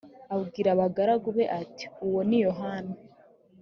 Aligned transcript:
abwira 0.35 0.69
abagaragu 0.71 1.29
be 1.37 1.45
ati 1.61 1.85
uwo 2.05 2.19
ni 2.29 2.37
yohana 2.45 2.93